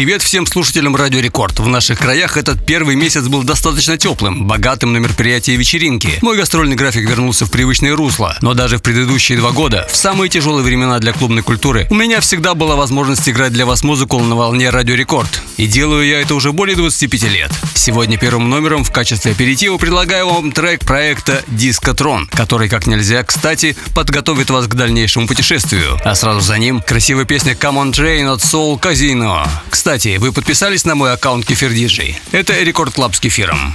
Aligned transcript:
Привет 0.00 0.22
всем 0.22 0.46
слушателям 0.46 0.96
Радио 0.96 1.20
Рекорд. 1.20 1.60
В 1.60 1.68
наших 1.68 1.98
краях 1.98 2.38
этот 2.38 2.64
первый 2.64 2.96
месяц 2.96 3.28
был 3.28 3.42
достаточно 3.42 3.98
теплым, 3.98 4.46
богатым 4.46 4.94
на 4.94 4.96
мероприятия 4.96 5.52
и 5.52 5.56
вечеринки. 5.58 6.18
Мой 6.22 6.38
гастрольный 6.38 6.74
график 6.74 7.06
вернулся 7.06 7.44
в 7.44 7.50
привычное 7.50 7.94
русло. 7.94 8.34
Но 8.40 8.54
даже 8.54 8.78
в 8.78 8.82
предыдущие 8.82 9.36
два 9.36 9.50
года, 9.50 9.86
в 9.92 9.94
самые 9.94 10.30
тяжелые 10.30 10.64
времена 10.64 11.00
для 11.00 11.12
клубной 11.12 11.42
культуры, 11.42 11.86
у 11.90 11.94
меня 11.94 12.22
всегда 12.22 12.54
была 12.54 12.76
возможность 12.76 13.28
играть 13.28 13.52
для 13.52 13.66
вас 13.66 13.82
музыку 13.82 14.18
на 14.20 14.36
волне 14.36 14.70
Радио 14.70 14.94
Рекорд. 14.94 15.42
И 15.58 15.66
делаю 15.66 16.06
я 16.06 16.22
это 16.22 16.34
уже 16.34 16.52
более 16.52 16.76
25 16.76 17.22
лет. 17.24 17.52
Сегодня 17.74 18.16
первым 18.16 18.48
номером 18.48 18.84
в 18.84 18.90
качестве 18.90 19.32
аперитива 19.32 19.76
предлагаю 19.76 20.30
вам 20.30 20.50
трек 20.52 20.80
проекта 20.80 21.44
Дискотрон, 21.46 22.26
который 22.28 22.70
как 22.70 22.86
нельзя, 22.86 23.22
кстати, 23.22 23.76
подготовит 23.94 24.48
вас 24.48 24.66
к 24.66 24.74
дальнейшему 24.74 25.26
путешествию. 25.26 25.98
А 26.02 26.14
сразу 26.14 26.40
за 26.40 26.56
ним 26.56 26.80
красивая 26.80 27.26
песня 27.26 27.52
Come 27.52 27.84
on 27.84 27.92
Train 27.92 28.32
от 28.32 28.40
Soul 28.40 28.80
Casino. 28.80 29.46
Кстати, 29.68 29.89
вы 30.18 30.32
подписались 30.32 30.84
на 30.84 30.94
мой 30.94 31.12
аккаунт 31.12 31.44
Кефир 31.44 31.72
Диджей? 31.72 32.20
Это 32.30 32.52
Record 32.62 32.94
Club 32.94 33.16
с 33.16 33.18
Кефиром. 33.18 33.74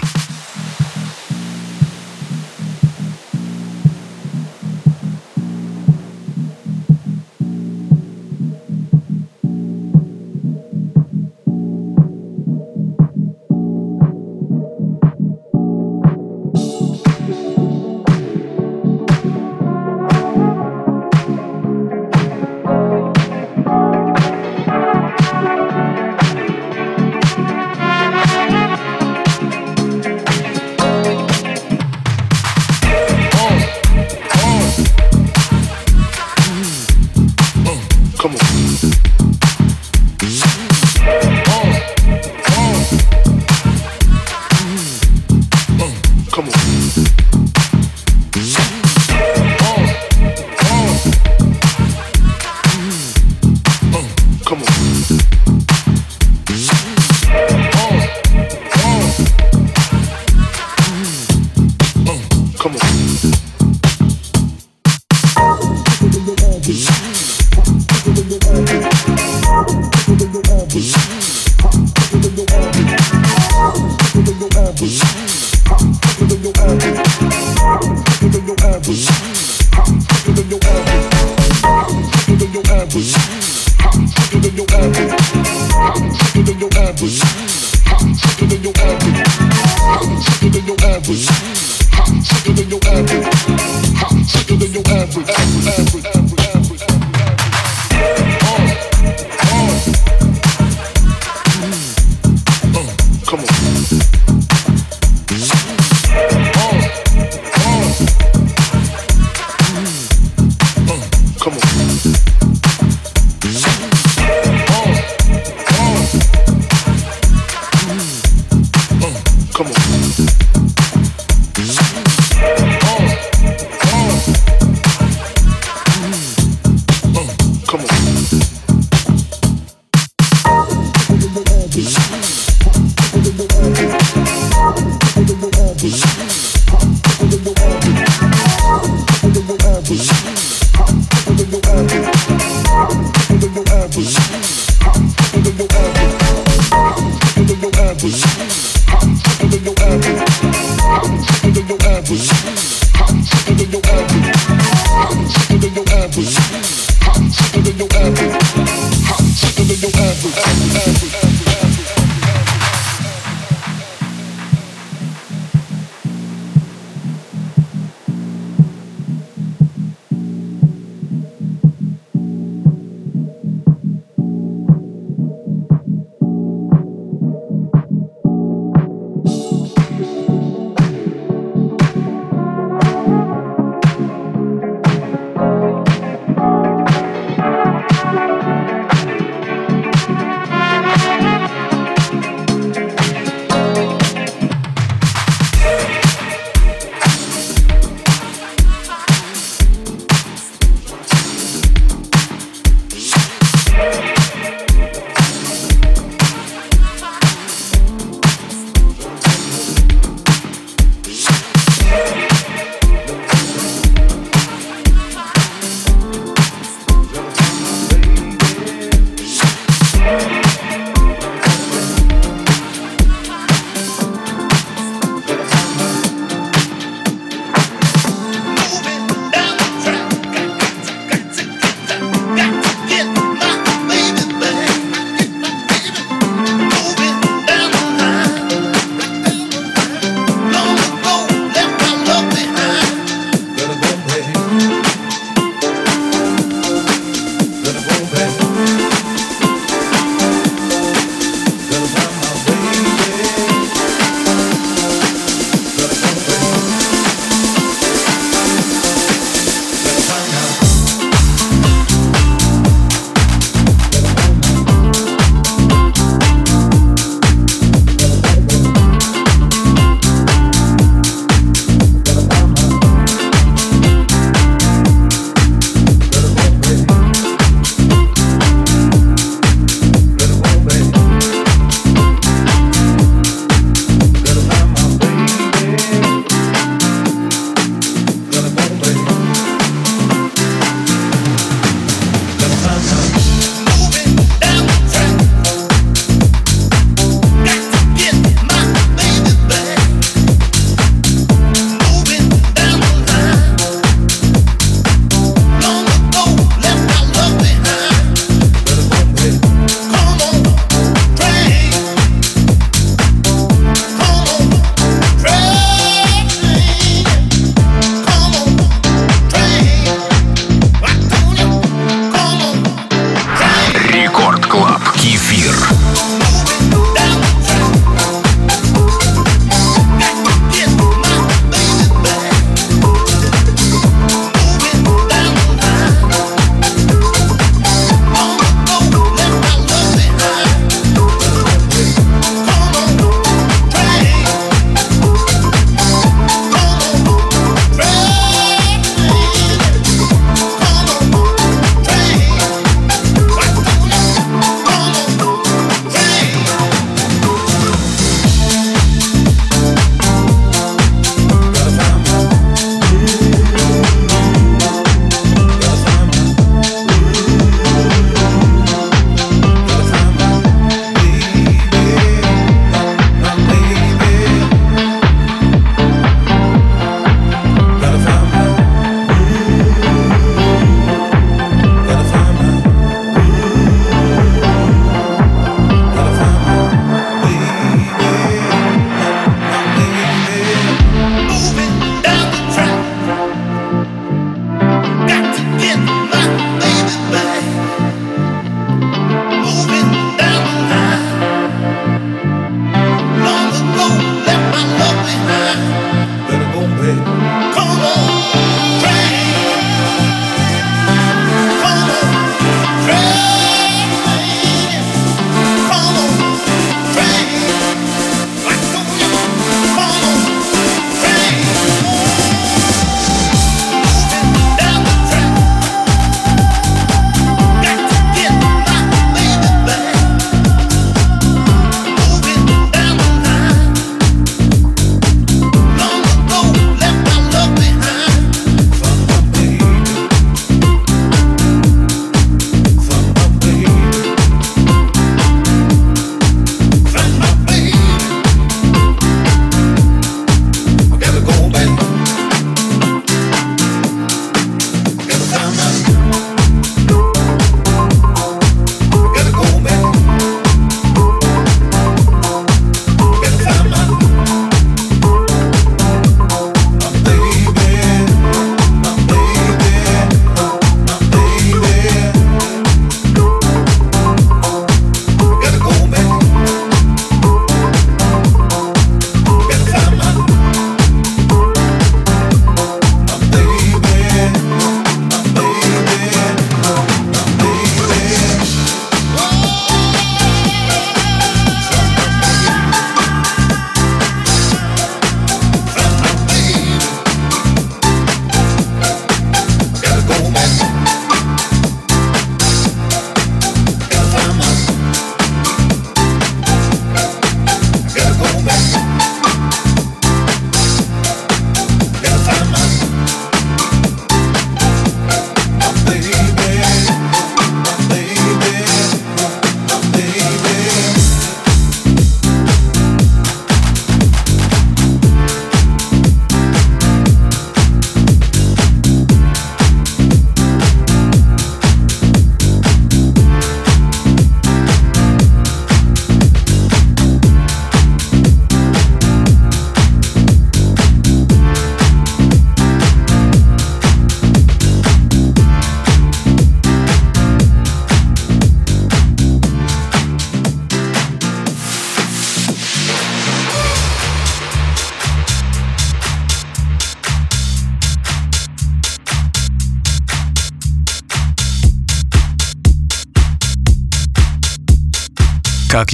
than 159.82 159.92
your 159.92 160.06
average. 160.06 160.38
average. 160.38 161.15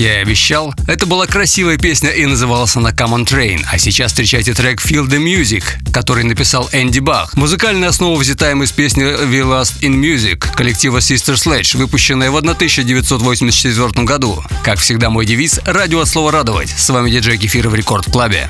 Я 0.01 0.17
и 0.17 0.21
обещал, 0.23 0.73
это 0.87 1.05
была 1.05 1.27
красивая 1.27 1.77
песня 1.77 2.09
и 2.09 2.25
называлась 2.25 2.75
она 2.75 2.89
Come 2.89 3.19
on 3.19 3.25
Train, 3.25 3.61
а 3.71 3.77
сейчас 3.77 4.11
встречайте 4.11 4.53
трек 4.55 4.83
Feel 4.83 5.07
the 5.07 5.19
Music, 5.19 5.63
который 5.93 6.23
написал 6.23 6.67
Энди 6.71 6.99
Бах. 6.99 7.35
Музыкальная 7.35 7.89
основа 7.89 8.19
взята 8.19 8.49
им 8.49 8.63
из 8.63 8.71
песни 8.71 9.03
We 9.03 9.43
Last 9.43 9.81
in 9.81 10.01
Music 10.01 10.55
коллектива 10.55 10.97
Sister 10.97 11.35
Sledge, 11.35 11.77
выпущенная 11.77 12.31
в 12.31 12.37
1984 12.37 14.03
году. 14.03 14.43
Как 14.63 14.79
всегда 14.79 15.11
мой 15.11 15.27
девиз– 15.27 15.59
радио 15.65 15.99
от 16.01 16.07
слова 16.07 16.31
радовать. 16.31 16.69
С 16.75 16.89
вами 16.89 17.11
диджей 17.11 17.37
Кефир 17.37 17.69
в 17.69 17.75
Рекорд 17.75 18.05
Клабе. 18.05 18.49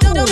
Рекорд 0.00 0.30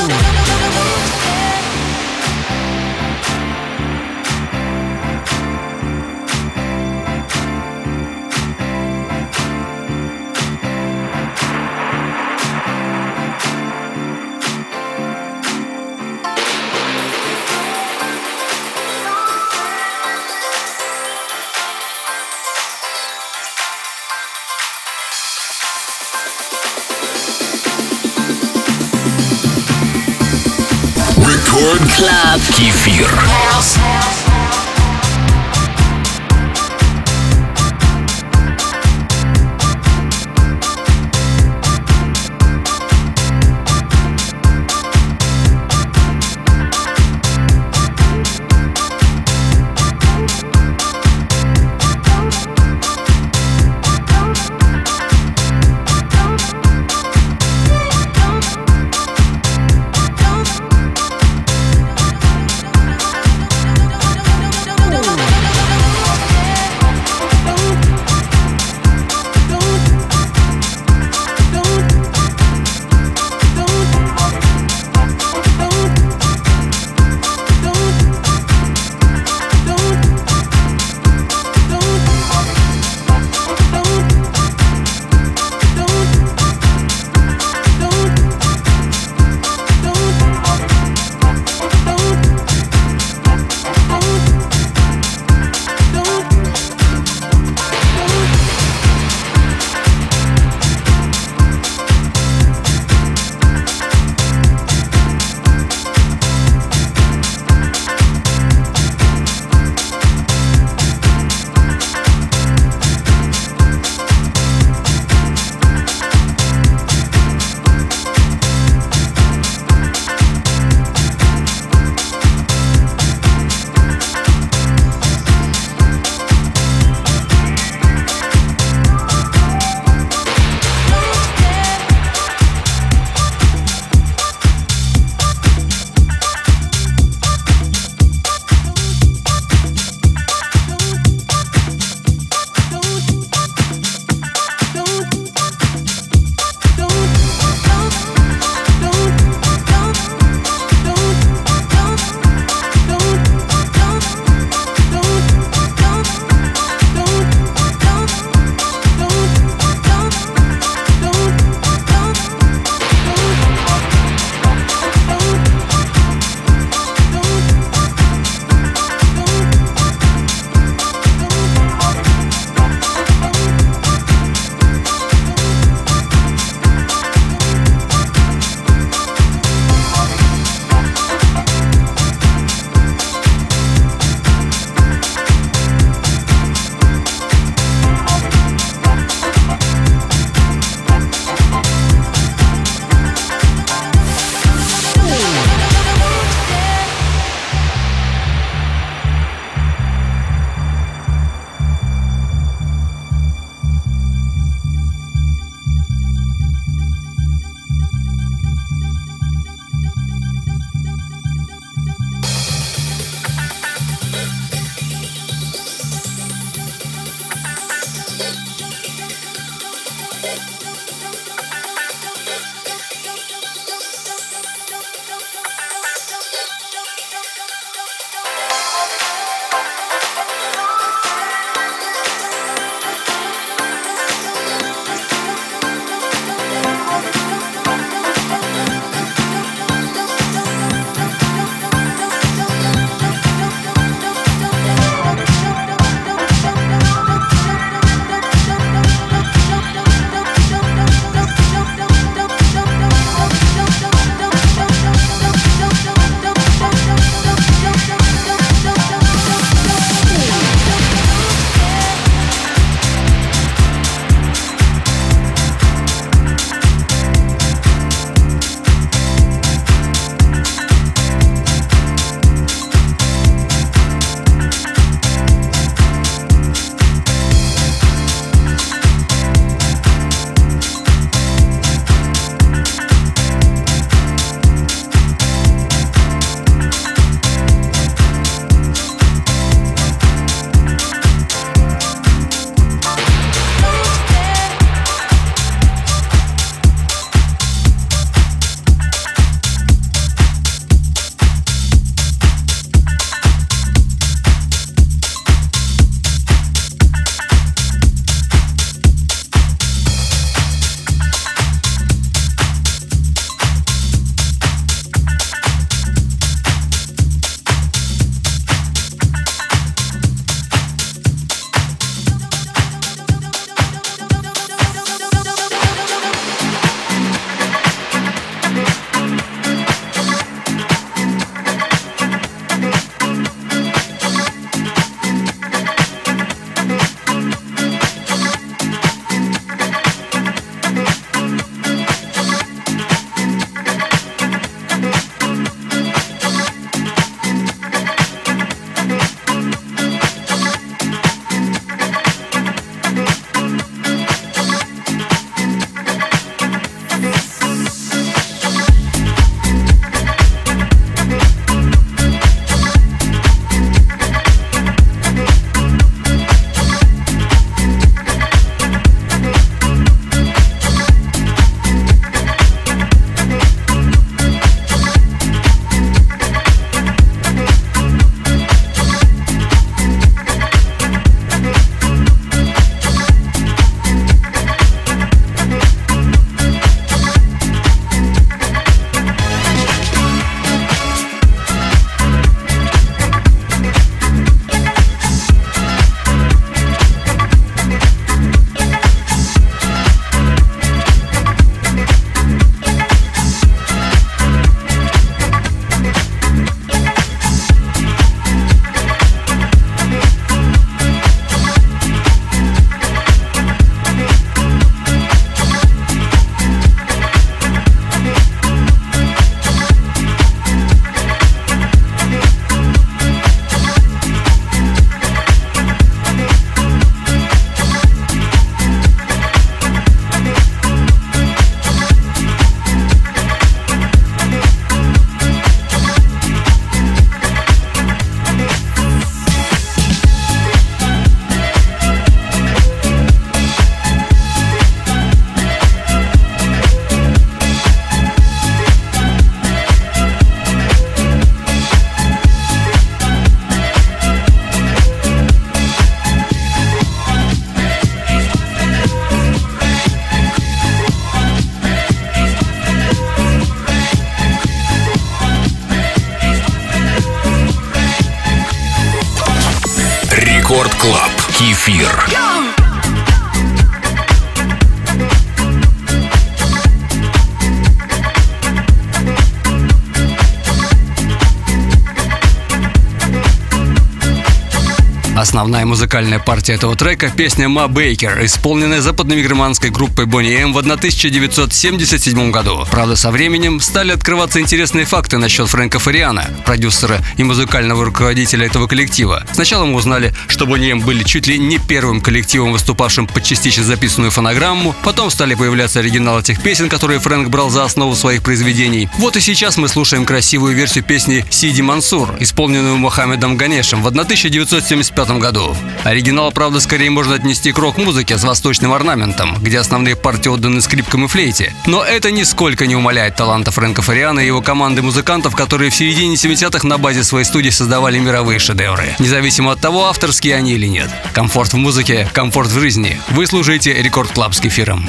Музыкальная 485.93 486.21
партия 486.21 486.55
этого 486.55 486.75
трека– 486.75 487.13
песня 487.17 487.51
«Ма 487.51 487.69
Бейкер», 487.69 488.25
исполненная 488.25 488.81
западно-мигроманской 488.81 489.69
группой 489.69 490.07
Бонни 490.07 490.35
М 490.35 490.55
в 490.55 490.59
1977 490.59 492.31
году. 492.31 492.65
Правда, 492.71 492.97
со 492.97 493.11
временем 493.11 493.61
стали 493.61 493.93
открываться 493.93 494.41
интересные 494.41 494.87
факты 494.87 495.19
насчет 495.19 495.49
Фрэнка 495.49 495.79
Фариана, 495.79 496.31
продюсера 496.47 497.01
и 497.19 497.25
музыкального 497.25 497.85
руководителя 497.85 498.47
этого 498.47 498.69
коллектива. 498.69 499.23
Сначала 499.35 499.67
мы 499.67 499.75
узнали, 499.75 500.15
что 500.29 500.47
Бонни 500.47 500.71
М 500.73 500.81
были 500.81 501.03
чуть 501.03 501.27
ли 501.27 501.39
не 501.39 501.59
первым 501.59 502.01
коллективом, 502.01 502.53
выступавшим 502.53 503.07
под 503.07 503.23
частично 503.25 503.63
записанную 503.63 504.13
фонограмму, 504.13 504.75
потом 504.85 505.11
стали 505.11 505.35
появляться 505.35 505.81
оригиналы 505.81 506.23
тех 506.23 506.43
песен, 506.43 506.71
которые 506.71 507.01
Фрэнк 507.01 507.29
брал 507.29 507.51
за 507.51 507.65
основу 507.65 507.95
своих 507.95 508.23
произведений. 508.23 508.89
Вот 508.97 509.17
и 509.17 509.21
сейчас 509.21 509.59
мы 509.59 509.69
слушаем 509.69 510.07
красивую 510.07 510.55
версию 510.57 510.85
песни 510.85 511.27
«Сиди 511.29 511.61
Мансур», 511.61 512.17
исполненную 512.19 512.79
Мухаммедом 512.79 513.37
Ганешем 513.37 513.83
в 513.83 513.89
1975 513.89 515.11
году. 515.19 515.55
Оригинал, 515.85 516.31
правда, 516.33 516.61
скорее 516.61 516.91
можно 516.91 517.15
отнести 517.15 517.53
к 517.53 517.59
рок-музыке 517.59 518.17
с 518.17 518.25
восточным 518.25 518.73
орнаментом, 518.73 519.37
где 519.41 519.59
основные 519.59 519.97
партии 519.97 520.29
отданы 520.29 520.61
скрипкам 520.61 521.05
и 521.05 521.09
флейте. 521.09 521.55
Но 521.67 521.83
это 521.83 522.11
нисколько 522.11 522.67
не 522.67 522.77
умаляет 522.77 523.17
таланта 523.17 523.51
Фрэнка 523.51 523.83
Фариана 523.83 524.21
и 524.21 524.27
его 524.27 524.43
команды 524.43 524.83
музыкантов, 524.83 525.35
которые 525.35 525.71
в 525.71 525.75
середине 525.75 526.15
70-х 526.15 526.67
на 526.67 526.79
базе 526.79 527.05
своей 527.05 527.25
студии 527.25 527.51
создавали 527.51 527.99
мировые 527.99 528.39
шедевры. 528.39 528.95
Независимо 528.99 529.53
от 529.53 529.61
того, 529.61 529.87
авторские 529.87 530.37
они 530.37 530.53
или 530.53 530.67
нет. 530.67 530.91
Комфорт 531.13 531.53
в 531.53 531.57
музыке, 531.57 532.09
комфорт 532.13 532.51
в 532.51 532.61
жизни. 532.61 533.01
Вы 533.11 533.27
слушаете 533.27 533.73
Record 533.75 534.13
Club 534.13 534.35
с 534.35 534.41
Кефиром. 534.41 534.89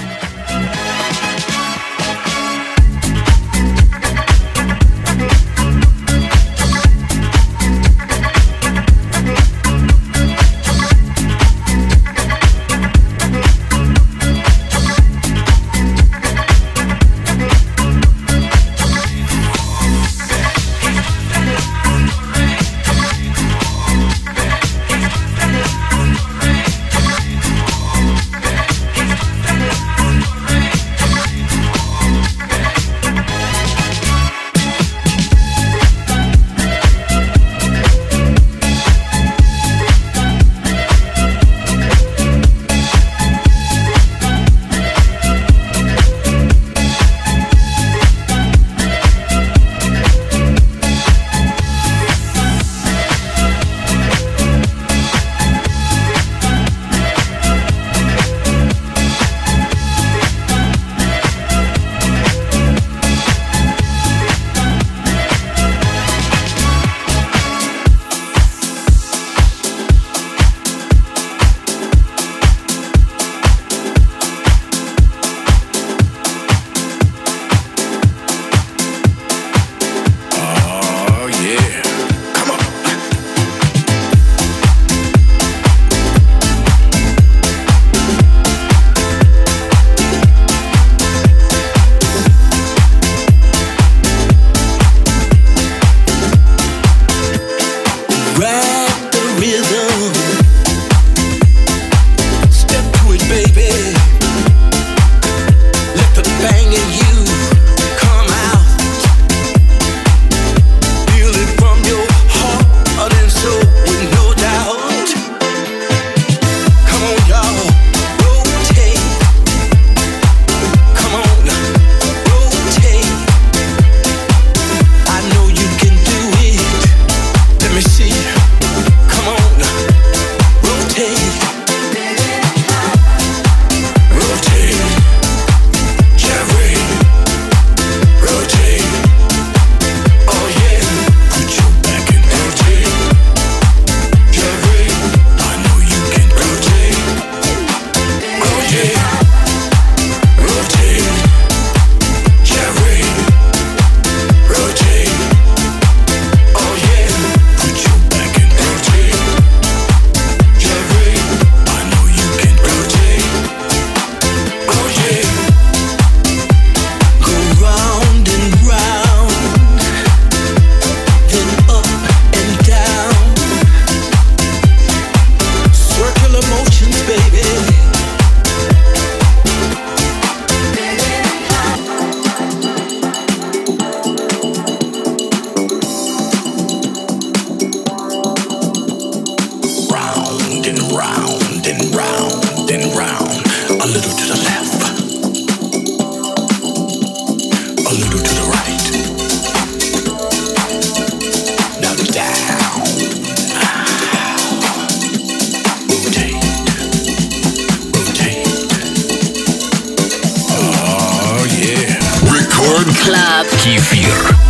Кефир. 213.64 214.43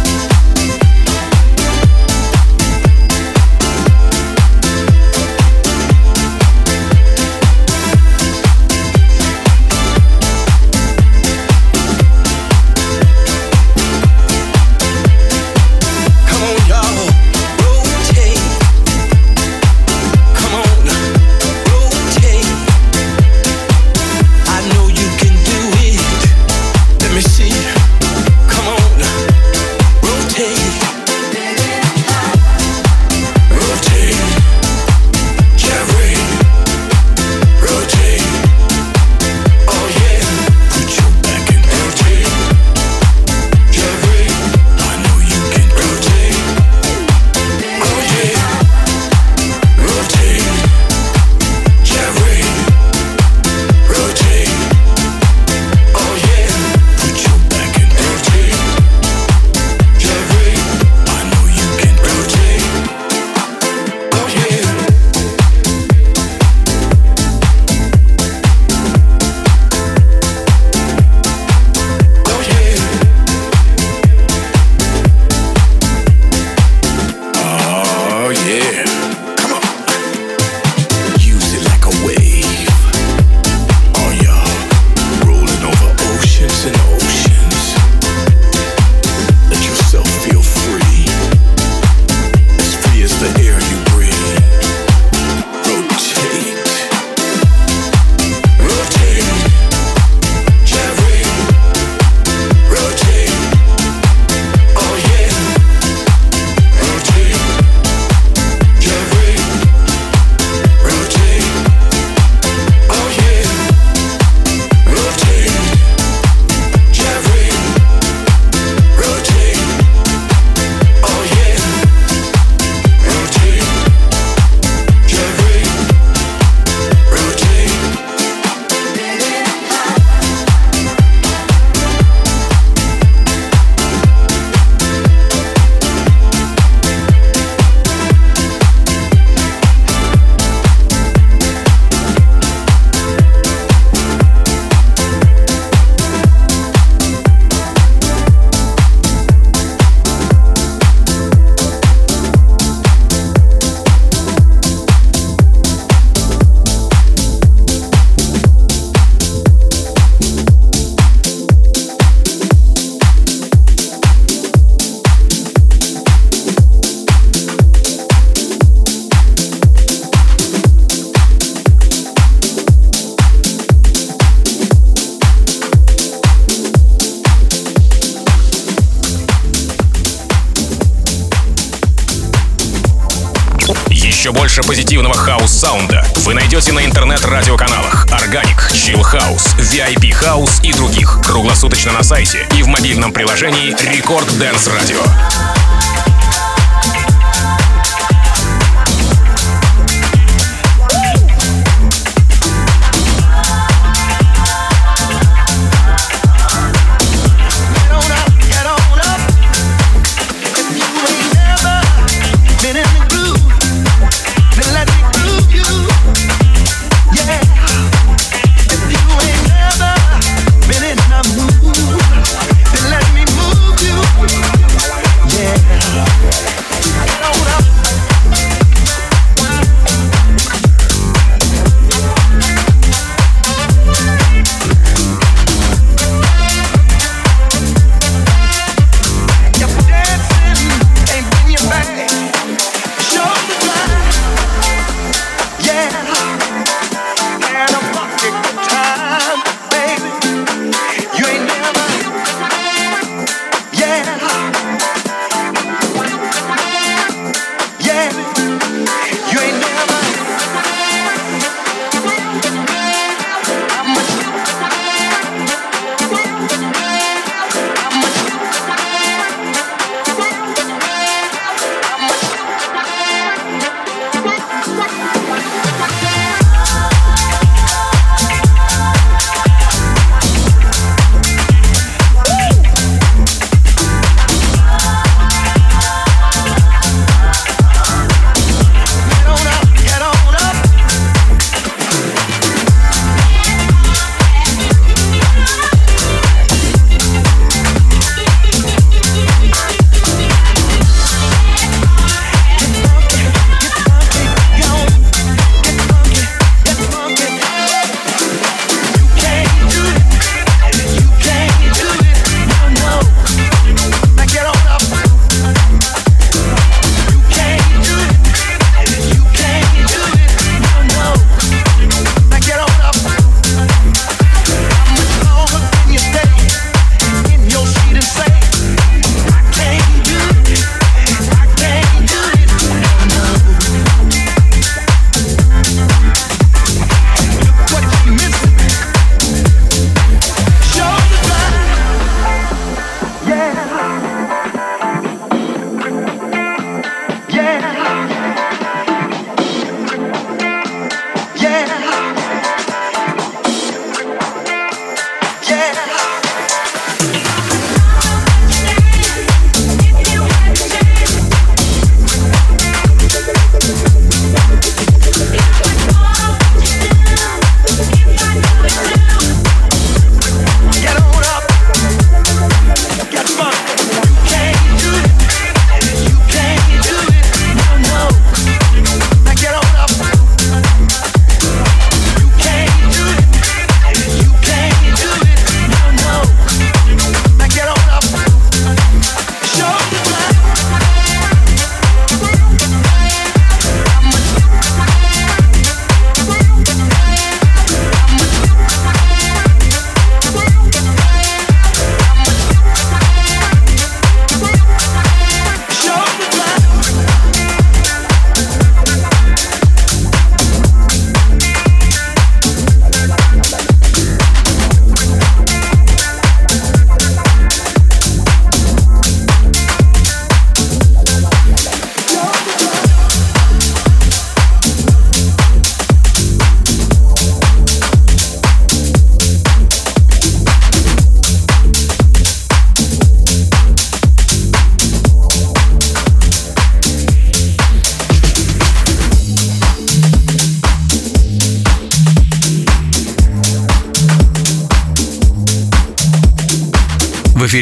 Dance 194.43 194.67
Radio. 194.67 194.82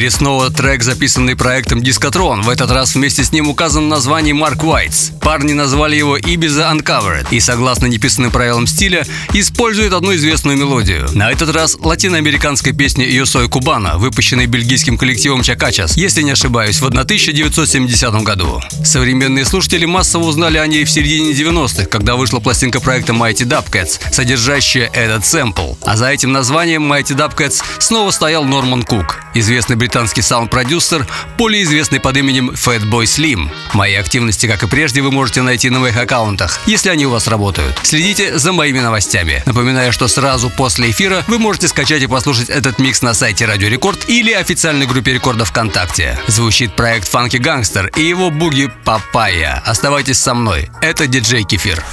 Эфире 0.01 0.09
снова 0.09 0.50
трек, 0.61 0.83
записанный 0.83 1.35
проектом 1.35 1.81
Дискотрон. 1.81 2.43
В 2.43 2.49
этот 2.49 2.69
раз 2.69 2.93
вместе 2.93 3.23
с 3.23 3.31
ним 3.31 3.49
указано 3.49 3.87
название 3.87 4.35
Марк 4.35 4.63
Уайтс. 4.63 5.09
Парни 5.19 5.53
назвали 5.53 5.95
его 5.95 6.19
Ibiza 6.19 6.71
Uncovered 6.71 7.25
и, 7.31 7.39
согласно 7.39 7.87
неписанным 7.87 8.29
правилам 8.29 8.67
стиля, 8.67 9.03
использует 9.33 9.91
одну 9.91 10.13
известную 10.13 10.57
мелодию. 10.57 11.09
На 11.13 11.31
этот 11.31 11.49
раз 11.49 11.77
латиноамериканская 11.79 12.75
песня 12.75 13.07
«Yo 13.07 13.23
soy 13.23 13.49
Cubana», 13.49 13.97
выпущенная 13.97 14.45
бельгийским 14.45 14.99
коллективом 14.99 15.41
Чакачас, 15.41 15.97
если 15.97 16.21
не 16.21 16.29
ошибаюсь, 16.29 16.79
в 16.79 16.85
1970 16.85 18.13
году. 18.21 18.61
Современные 18.85 19.45
слушатели 19.45 19.85
массово 19.85 20.25
узнали 20.25 20.59
о 20.59 20.67
ней 20.67 20.85
в 20.85 20.91
середине 20.91 21.31
90-х, 21.31 21.85
когда 21.85 22.15
вышла 22.15 22.39
пластинка 22.39 22.79
проекта 22.79 23.13
Mighty 23.13 23.47
Dubcats, 23.47 23.99
содержащая 24.11 24.91
этот 24.93 25.25
сэмпл. 25.25 25.73
А 25.81 25.97
за 25.97 26.09
этим 26.09 26.31
названием 26.31 26.83
Mighty 26.91 27.17
Dubcats 27.17 27.63
снова 27.79 28.11
стоял 28.11 28.45
Норман 28.45 28.83
Кук, 28.83 29.21
известный 29.33 29.75
британский 29.75 30.21
саунд-продюсер, 30.51 31.07
более 31.37 31.63
известный 31.63 31.99
под 31.99 32.17
именем 32.17 32.51
Fatboy 32.51 33.03
Slim. 33.03 33.49
Мои 33.73 33.95
активности, 33.95 34.47
как 34.47 34.63
и 34.63 34.67
прежде, 34.67 35.01
вы 35.01 35.11
можете 35.11 35.41
найти 35.41 35.69
на 35.69 35.79
моих 35.79 35.97
аккаунтах, 35.97 36.59
если 36.65 36.89
они 36.89 37.05
у 37.05 37.09
вас 37.09 37.27
работают. 37.27 37.79
Следите 37.83 38.37
за 38.37 38.51
моими 38.51 38.79
новостями. 38.79 39.41
Напоминаю, 39.45 39.91
что 39.91 40.07
сразу 40.07 40.49
после 40.49 40.91
эфира 40.91 41.23
вы 41.27 41.39
можете 41.39 41.67
скачать 41.67 42.03
и 42.03 42.07
послушать 42.07 42.49
этот 42.49 42.79
микс 42.79 43.01
на 43.01 43.13
сайте 43.13 43.45
Радио 43.45 43.69
Рекорд 43.69 44.09
или 44.09 44.31
официальной 44.31 44.85
группе 44.85 45.13
Рекорда 45.13 45.49
ВКонтакте. 45.49 46.19
Звучит 46.27 46.75
проект 46.75 47.11
Funky 47.11 47.39
Gangster 47.39 47.89
и 47.97 48.03
его 48.03 48.29
Boogie 48.29 48.71
Papaya. 48.83 49.61
Оставайтесь 49.65 50.19
со 50.19 50.33
мной. 50.33 50.69
Это 50.81 51.07
диджей 51.07 51.43
Кефир. 51.43 51.83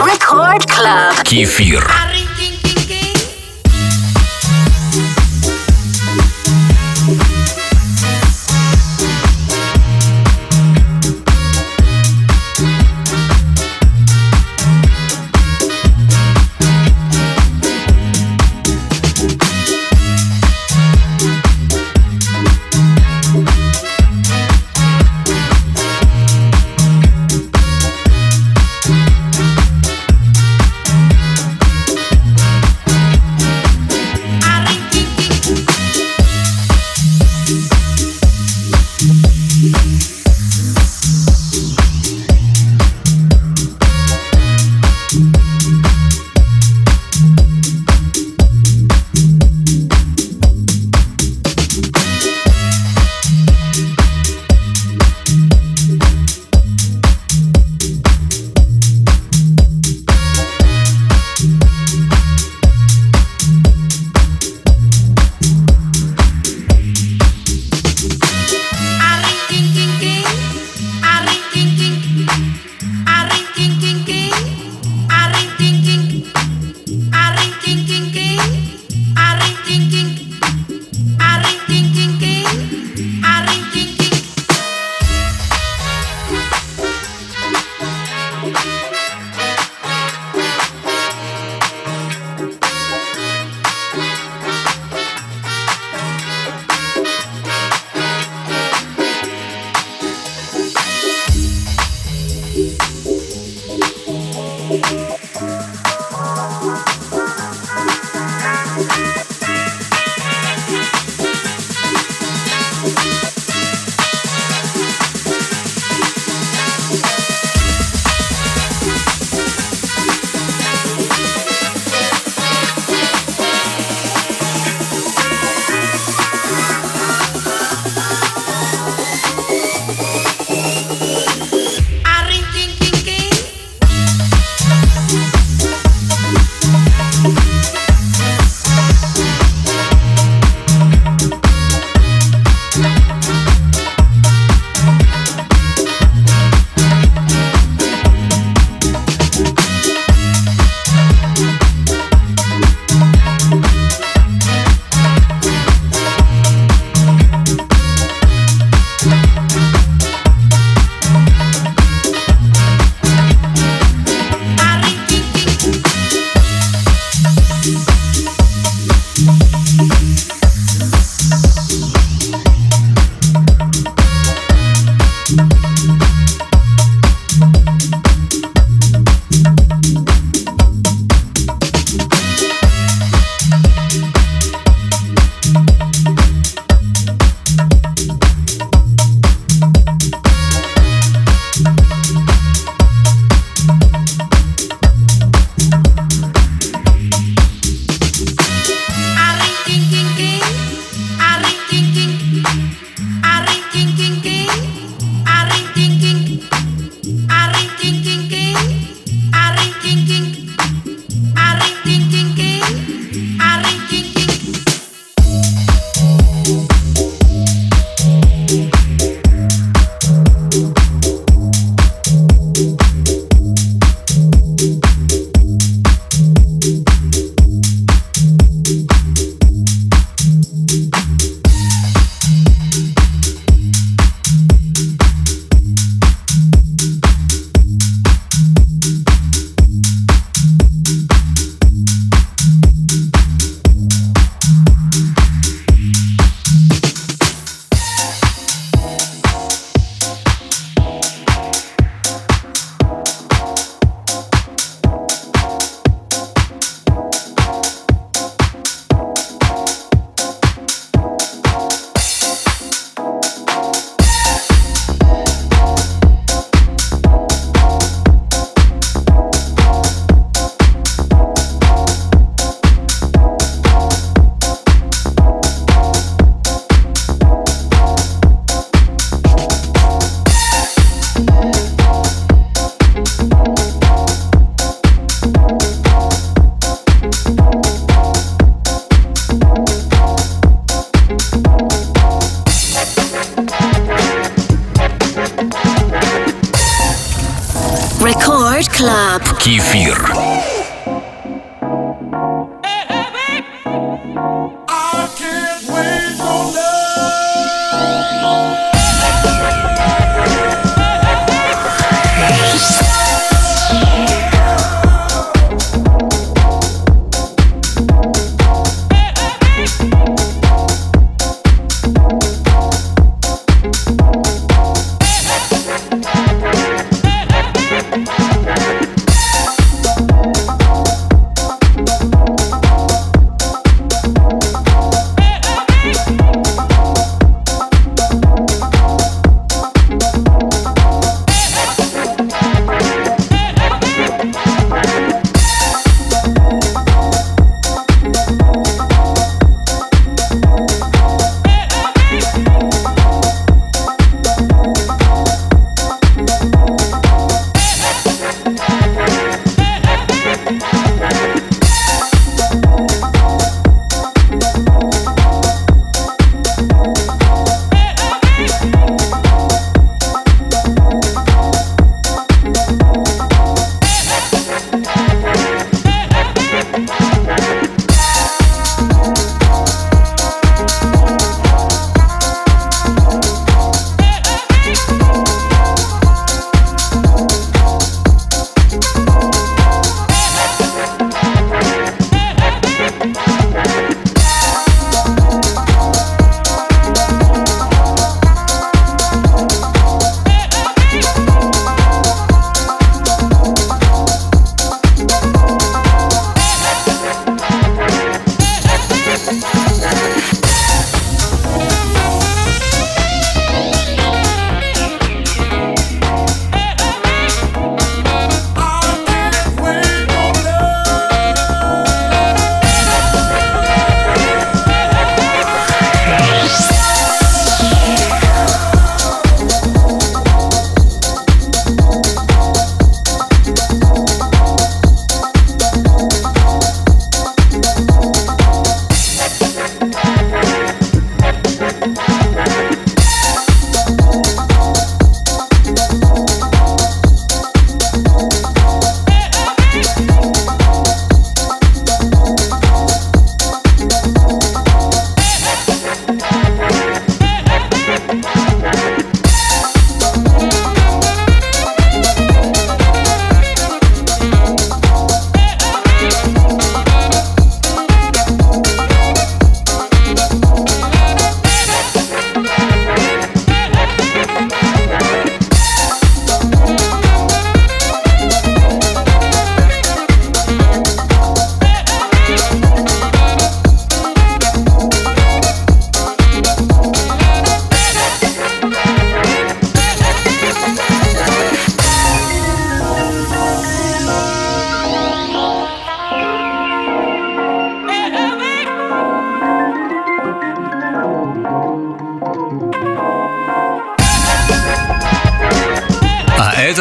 Record 0.00 0.66
Club. 0.66 1.24
Кефир. 1.24 1.90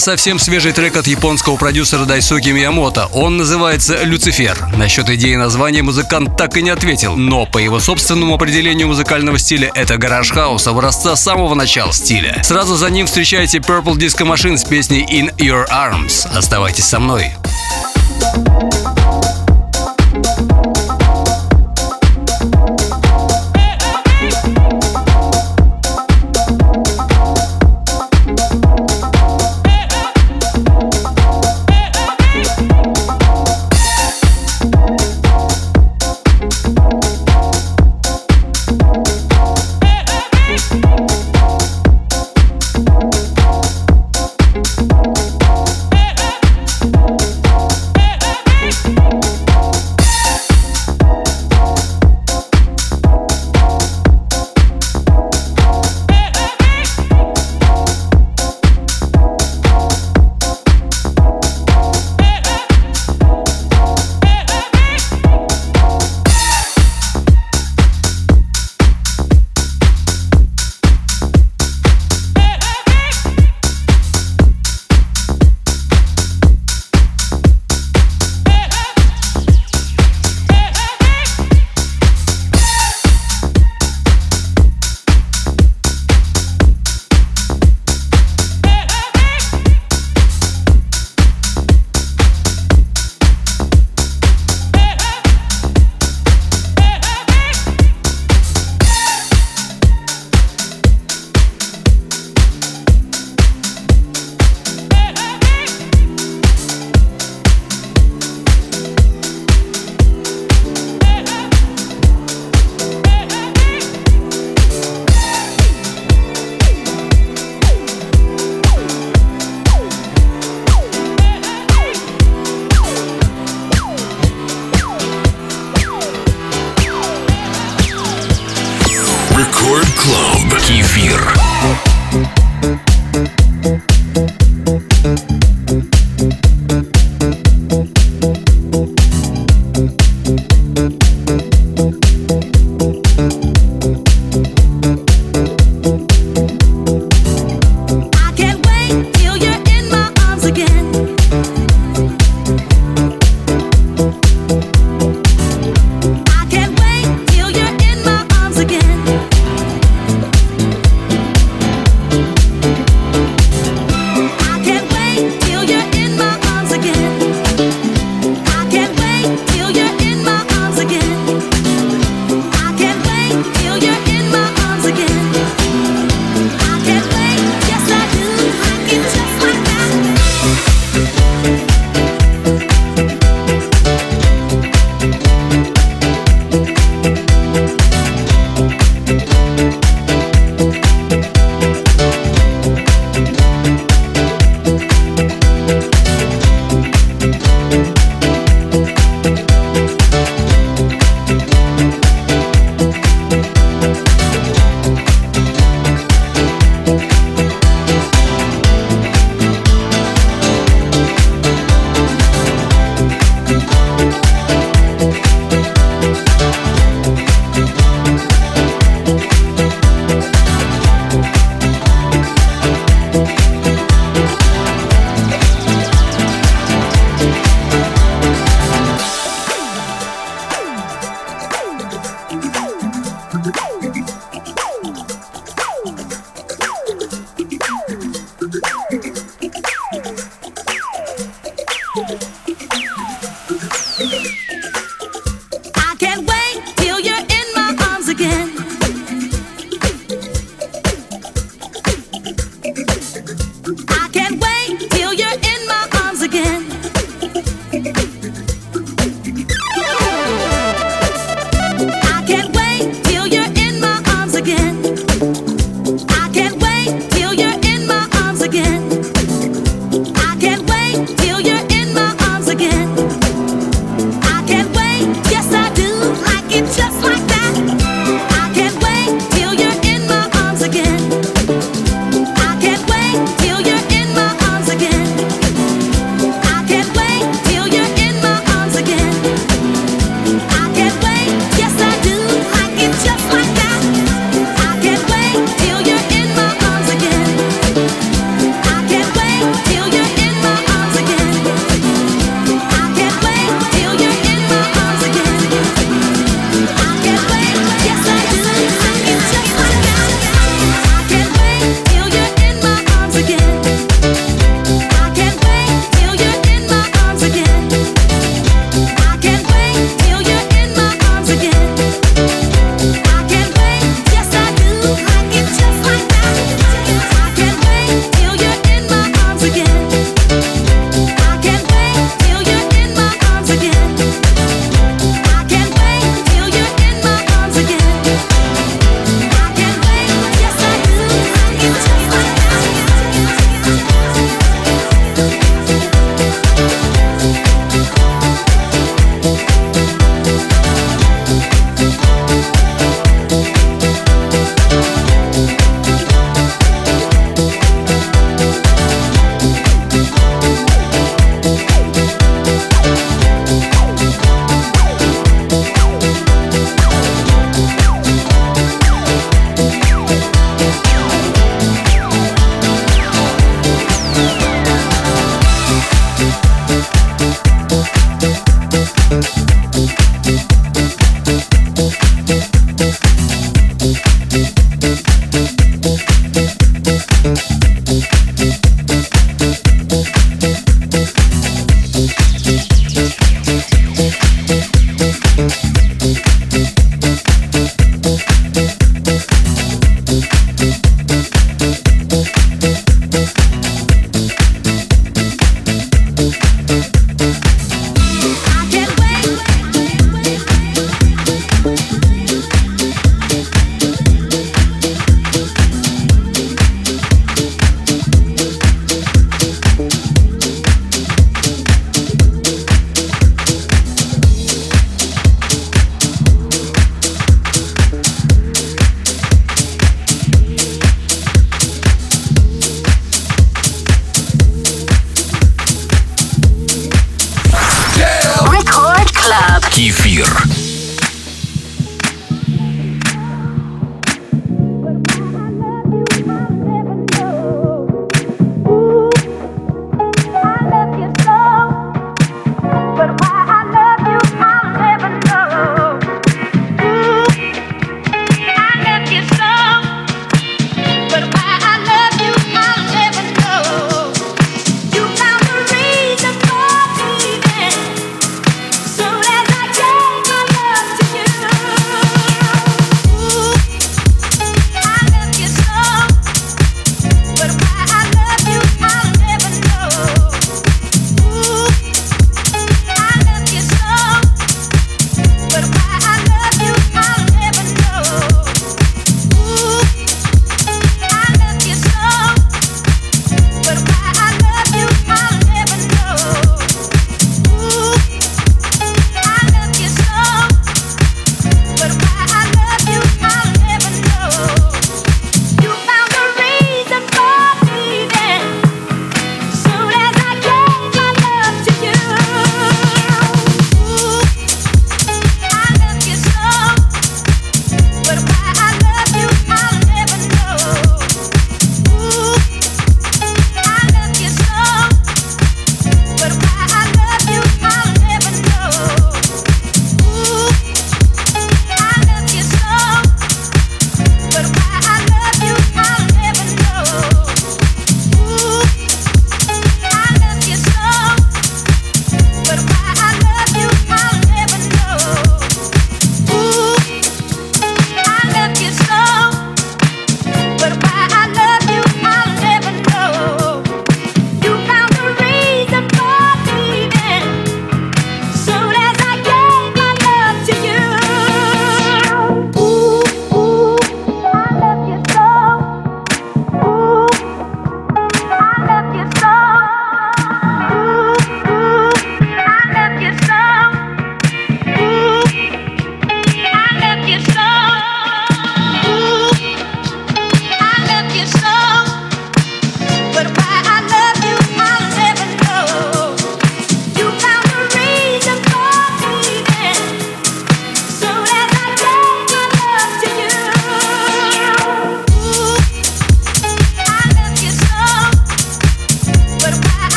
Совсем 0.00 0.38
свежий 0.38 0.72
трек 0.72 0.96
от 0.96 1.06
японского 1.06 1.56
продюсера 1.56 2.04
Дайсуки 2.04 2.48
Миямото. 2.48 3.06
Он 3.12 3.36
называется 3.36 4.02
«Люцифер». 4.02 4.68
Насчет 4.76 5.10
идеи 5.10 5.34
названия 5.34 5.82
музыкант 5.82 6.36
так 6.36 6.56
и 6.56 6.62
не 6.62 6.70
ответил, 6.70 7.16
но 7.16 7.46
по 7.46 7.58
его 7.58 7.80
собственному 7.80 8.34
определению 8.34 8.88
музыкального 8.88 9.38
стиля 9.38 9.70
это 9.74 9.98
гараж 9.98 10.30
хаус 10.30 10.66
образца 10.66 11.16
самого 11.16 11.54
начала 11.54 11.92
стиля. 11.92 12.40
Сразу 12.42 12.76
за 12.76 12.88
ним 12.90 13.06
встречайте 13.06 13.58
Purple 13.58 13.96
Disco 13.96 14.26
Machine 14.26 14.56
с 14.56 14.64
песней 14.64 15.04
«In 15.04 15.34
Your 15.36 15.68
Arms». 15.68 16.26
Оставайтесь 16.34 16.84
со 16.84 16.98
мной. 16.98 17.32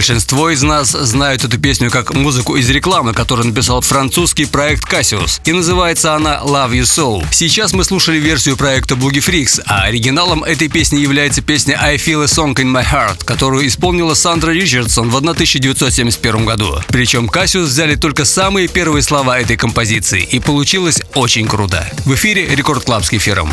Большинство 0.00 0.48
из 0.48 0.62
нас 0.62 0.92
знают 0.92 1.44
эту 1.44 1.58
песню 1.58 1.90
как 1.90 2.14
музыку 2.14 2.56
из 2.56 2.70
рекламы, 2.70 3.12
которую 3.12 3.48
написал 3.48 3.82
французский 3.82 4.46
проект 4.46 4.90
Cassius. 4.90 5.42
И 5.44 5.52
называется 5.52 6.14
она 6.14 6.40
Love 6.42 6.70
You 6.70 6.84
So. 6.84 7.26
Сейчас 7.30 7.74
мы 7.74 7.84
слушали 7.84 8.16
версию 8.16 8.56
проекта 8.56 8.94
Boogie 8.94 9.18
Freaks, 9.18 9.60
а 9.66 9.82
оригиналом 9.82 10.42
этой 10.42 10.68
песни 10.68 11.00
является 11.00 11.42
песня 11.42 11.78
I 11.78 11.96
Feel 11.96 12.22
a 12.22 12.24
Song 12.24 12.54
in 12.54 12.72
My 12.72 12.82
Heart, 12.82 13.26
которую 13.26 13.66
исполнила 13.66 14.14
Сандра 14.14 14.52
Ричардсон 14.52 15.10
в 15.10 15.16
1971 15.16 16.46
году. 16.46 16.78
Причем 16.88 17.26
Cassius 17.26 17.64
взяли 17.64 17.94
только 17.94 18.24
самые 18.24 18.68
первые 18.68 19.02
слова 19.02 19.38
этой 19.38 19.58
композиции, 19.58 20.22
и 20.22 20.40
получилось 20.40 21.02
очень 21.14 21.46
круто. 21.46 21.86
В 22.06 22.14
эфире 22.14 22.46
Record 22.46 22.84
Club 22.84 23.04
с 23.04 23.10
Кефиром. 23.10 23.52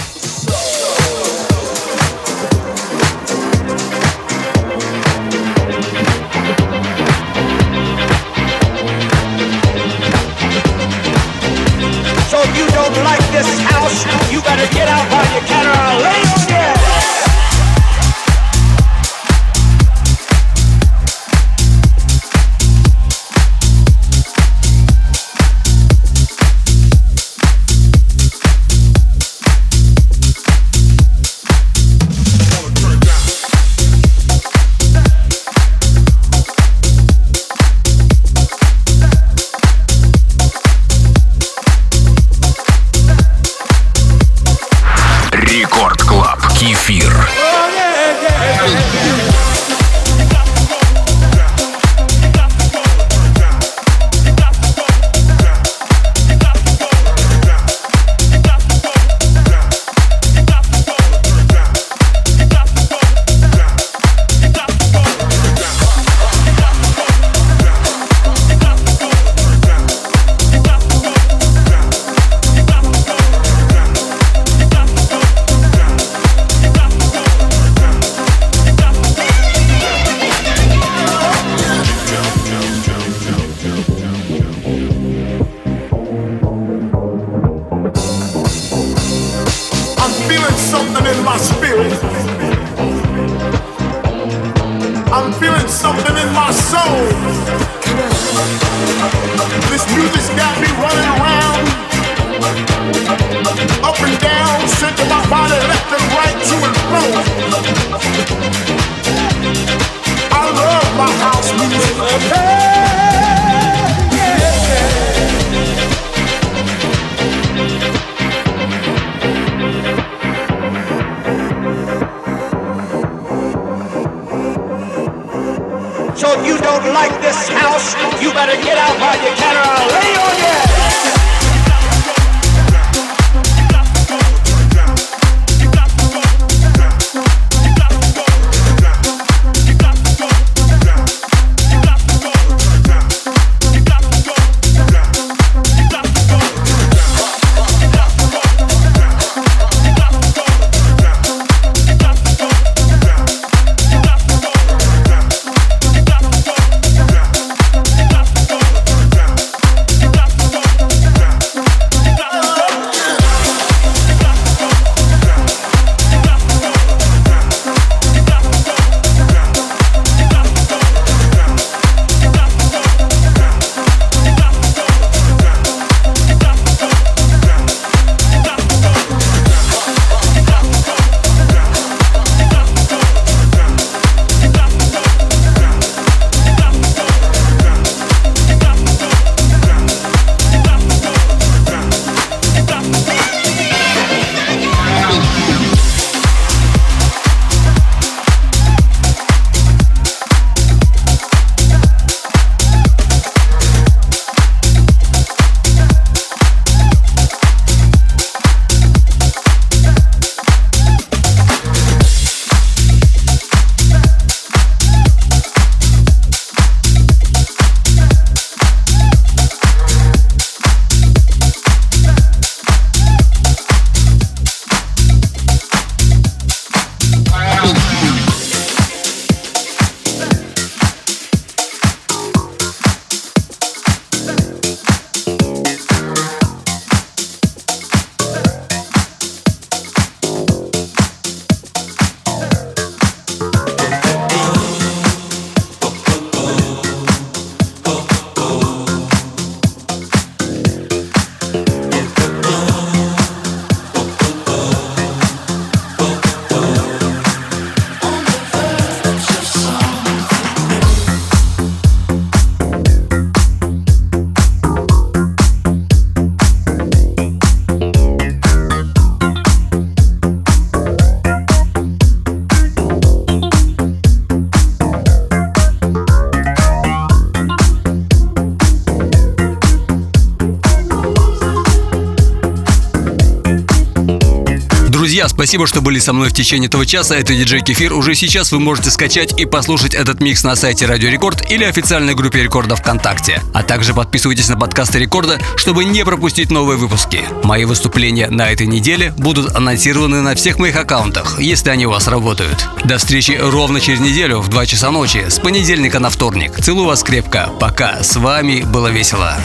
Спасибо, 285.37 285.67
что 285.67 285.81
были 285.81 285.99
со 285.99 286.13
мной 286.13 286.29
в 286.29 286.33
течение 286.33 286.67
этого 286.67 286.83
часа. 286.83 287.15
Это 287.15 287.31
диджей 287.31 287.61
Кефир. 287.61 287.93
Уже 287.93 288.15
сейчас 288.15 288.51
вы 288.51 288.59
можете 288.59 288.89
скачать 288.89 289.39
и 289.39 289.45
послушать 289.45 289.93
этот 289.93 290.19
микс 290.19 290.43
на 290.43 290.55
сайте 290.55 290.87
Радио 290.87 291.11
Рекорд 291.11 291.51
или 291.51 291.63
официальной 291.63 292.15
группе 292.15 292.41
Рекорда 292.41 292.75
ВКонтакте. 292.75 293.43
А 293.53 293.61
также 293.61 293.93
подписывайтесь 293.93 294.49
на 294.49 294.57
подкасты 294.57 294.97
Рекорда, 294.97 295.39
чтобы 295.55 295.85
не 295.85 296.03
пропустить 296.03 296.49
новые 296.49 296.79
выпуски. 296.79 297.23
Мои 297.43 297.65
выступления 297.65 298.29
на 298.29 298.49
этой 298.49 298.65
неделе 298.65 299.13
будут 299.15 299.55
анонсированы 299.55 300.23
на 300.23 300.33
всех 300.33 300.57
моих 300.57 300.75
аккаунтах, 300.75 301.39
если 301.39 301.69
они 301.69 301.85
у 301.85 301.91
вас 301.91 302.07
работают. 302.07 302.67
До 302.85 302.97
встречи 302.97 303.37
ровно 303.39 303.79
через 303.79 303.99
неделю 303.99 304.39
в 304.39 304.47
2 304.47 304.65
часа 304.65 304.89
ночи, 304.89 305.23
с 305.29 305.37
понедельника 305.37 305.99
на 305.99 306.09
вторник. 306.09 306.53
Целую 306.59 306.87
вас 306.87 307.03
крепко. 307.03 307.51
Пока. 307.59 308.01
С 308.01 308.15
вами 308.15 308.61
было 308.61 308.87
весело. 308.87 309.37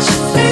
Just 0.00 0.49